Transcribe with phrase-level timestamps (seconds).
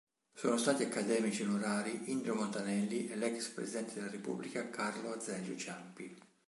[0.33, 6.17] Sono stati accademici onorari Indro Montanelli e l'ex Presidente della Repubblica Carlo Azeglio Ciampi.